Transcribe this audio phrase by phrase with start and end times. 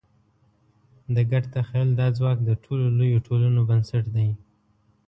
[1.15, 4.29] د ګډ تخیل دا ځواک د ټولو لویو ټولنو بنسټ دی.